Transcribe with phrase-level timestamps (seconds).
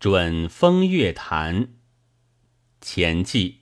[0.00, 1.74] 准风月谈
[2.80, 3.58] 前记。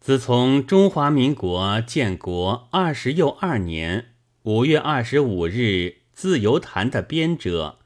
[0.00, 4.14] 自从中华民国建国二十又二年
[4.44, 7.78] 五月二十五日，自由谈的编者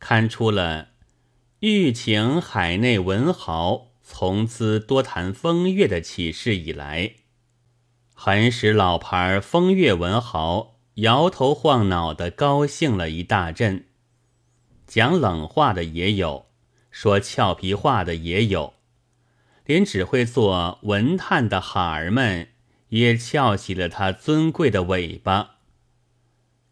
[0.00, 0.88] 刊出了
[1.60, 7.12] 欲请海内文豪从兹多谈风月的启示以来，
[8.14, 13.86] 很使老牌风月文豪摇头晃脑的高兴了一大阵。
[14.88, 16.49] 讲冷话的也有。
[16.90, 18.74] 说俏皮话的也有，
[19.64, 22.48] 连只会做文探的哈儿们
[22.88, 25.56] 也翘起了他尊贵的尾巴。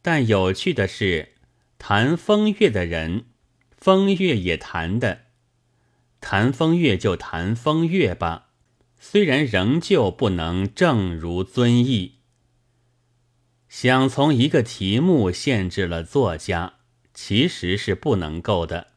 [0.03, 1.35] 但有趣的是，
[1.79, 3.27] 谈风月的人，
[3.77, 5.27] 风月也谈的，
[6.21, 8.49] 谈风月就谈风月吧，
[8.99, 12.17] 虽然仍旧不能正如尊意。
[13.69, 16.75] 想从一个题目限制了作家，
[17.13, 18.89] 其实是不能够的。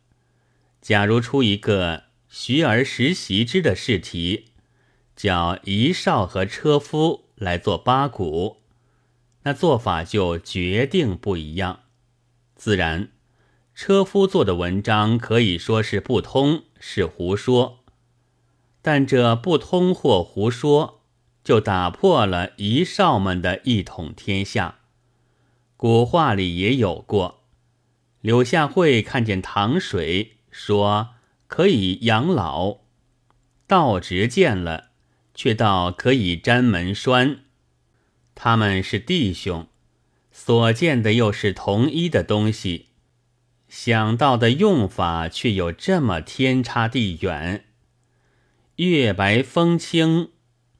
[0.82, 4.48] 假如出一个学而时习之的试题，
[5.16, 8.58] 叫遗少和车夫来做八股，
[9.44, 11.82] 那做法就决定不一样。
[12.56, 13.10] 自然，
[13.76, 17.80] 车夫做的文章可以说是不通，是胡说。
[18.82, 21.04] 但这不通或胡说，
[21.44, 24.80] 就打破了遗少们的一统天下。
[25.78, 27.44] 古话里也有过，
[28.22, 30.38] 柳下惠看见糖水。
[30.52, 31.16] 说
[31.48, 32.82] 可以养老，
[33.66, 34.92] 道直见了，
[35.34, 37.40] 却道可以沾门栓。
[38.36, 39.68] 他们是弟兄，
[40.32, 42.88] 所见的又是同一的东西，
[43.68, 47.66] 想到的用法却有这么天差地远。
[48.78, 50.32] 月白风清，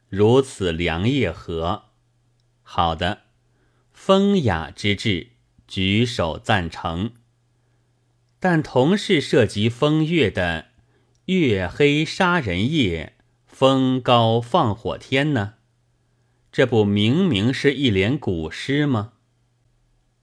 [0.10, 1.84] 如此良夜何？
[2.64, 3.24] 好的，
[3.94, 5.32] 风雅之至，
[5.68, 7.12] 举手赞成。
[8.44, 10.70] 但同是涉及风月的
[11.26, 13.14] “月黑杀人夜，
[13.46, 15.54] 风高放火天”呢？
[16.52, 19.14] 这不明明是一联古诗吗？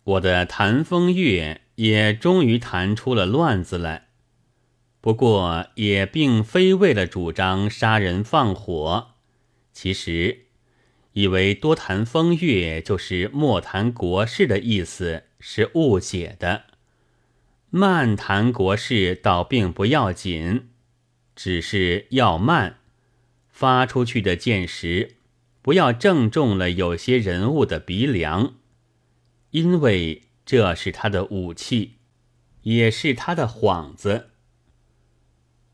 [0.03, 4.09] 我的谈风月也终于谈出了乱子来，
[5.01, 9.13] 不过也并非为了主张杀人放火，
[9.73, 10.47] 其实
[11.13, 16.65] 以为多谈风月就是莫谈国事的意思是误解的。
[17.71, 20.71] 慢谈国事倒并不要紧，
[21.37, 22.79] 只是要慢，
[23.51, 25.17] 发出去的箭时
[25.61, 28.55] 不要正中了有些人物的鼻梁，
[29.51, 31.97] 因为这是他的武器，
[32.63, 34.31] 也是他的幌子。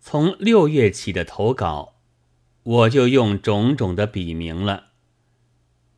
[0.00, 2.00] 从六月起的投稿，
[2.65, 4.87] 我就用种种的笔名了，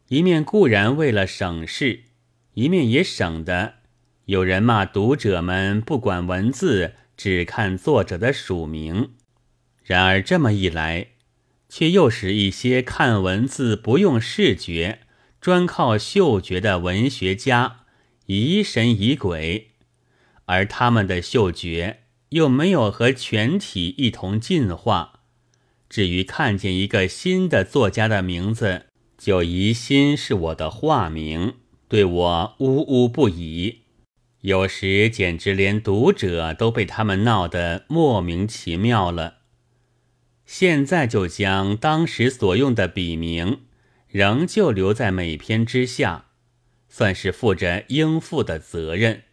[0.08, 2.04] 一面固然为了省事，
[2.52, 3.75] 一面也省得。
[4.26, 9.10] 有人骂读者们不管文字，只看作者的署名。
[9.84, 11.10] 然而这么一来，
[11.69, 15.03] 却又使一些看文字不用视觉，
[15.41, 17.84] 专靠嗅觉的文学家
[18.26, 19.69] 疑神疑鬼，
[20.47, 22.00] 而他们的嗅觉
[22.31, 25.20] 又没有和全体一同进化。
[25.88, 28.86] 至于看见一个新的作家的名字，
[29.16, 31.54] 就疑心是我的化名，
[31.86, 33.82] 对我呜呜不已。
[34.46, 39.38] 有时简直连读者都被他们闹得莫名其妙了。
[40.44, 43.62] 现在就将当时所用的笔名
[44.06, 46.26] 仍旧留在每篇之下，
[46.88, 49.24] 算是负着应负的责任。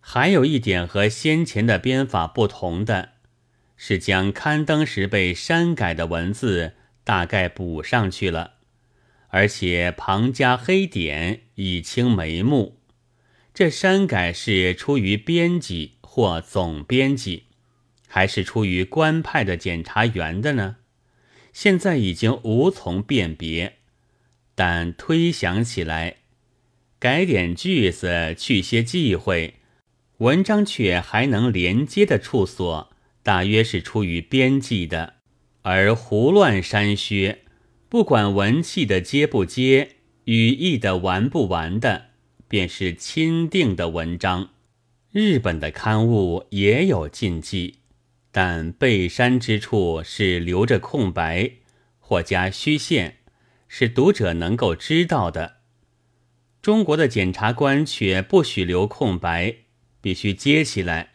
[0.00, 3.10] 还有一点和先前的编法不同的，
[3.76, 6.72] 是将刊登时被删改的文字
[7.04, 8.54] 大概补上去了，
[9.28, 12.75] 而且旁加黑点以清眉目。
[13.56, 17.44] 这删改是出于编辑或总编辑，
[18.06, 20.76] 还是出于官派的检察员的呢？
[21.54, 23.76] 现在已经无从辨别，
[24.54, 26.16] 但推想起来，
[26.98, 29.54] 改点句子，去些忌讳，
[30.18, 32.92] 文章却还能连接的处所，
[33.22, 35.14] 大约是出于编辑的；
[35.62, 37.38] 而胡乱删削，
[37.88, 39.92] 不管文气的接不接，
[40.24, 42.08] 语义的完不完的。
[42.48, 44.50] 便是钦定的文章，
[45.10, 47.80] 日本的刊物也有禁忌，
[48.30, 51.50] 但被删之处是留着空白
[51.98, 53.18] 或加虚线，
[53.66, 55.56] 使读者能够知道的。
[56.62, 59.54] 中国的检察官却不许留空白，
[60.00, 61.10] 必须接起来，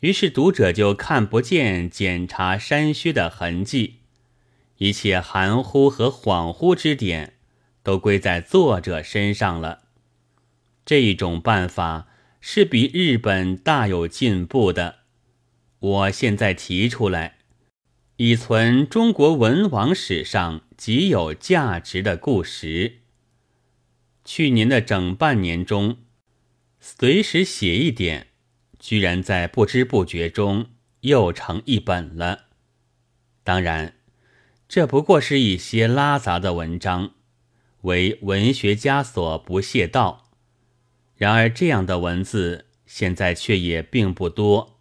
[0.00, 4.00] 于是读者就看不见检查删削的痕迹，
[4.76, 7.34] 一切含糊和恍惚之点，
[7.82, 9.87] 都归在作者身上了。
[10.88, 12.08] 这种办法
[12.40, 15.00] 是比日本大有进步的，
[15.80, 17.40] 我现在提出来，
[18.16, 23.00] 以存中国文王史上极有价值的故事。
[24.24, 25.98] 去年的整半年中，
[26.80, 28.28] 随时写一点，
[28.78, 30.70] 居然在不知不觉中
[31.02, 32.46] 又成一本了。
[33.44, 33.96] 当然，
[34.66, 37.10] 这不过是一些拉杂的文章，
[37.82, 40.27] 为文学家所不屑道。
[41.18, 44.80] 然而，这样的文字现在却也并不多，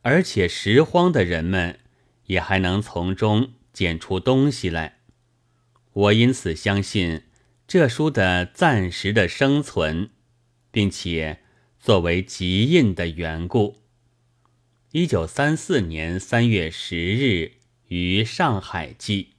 [0.00, 1.78] 而且拾荒的人们
[2.24, 5.00] 也还能从中捡出东西来。
[5.92, 7.24] 我因此相信
[7.68, 10.08] 这书的暂时的生存，
[10.70, 11.40] 并且
[11.78, 13.82] 作为集印的缘故。
[14.92, 17.52] 一九三四年三月十日
[17.88, 19.35] 于上海记。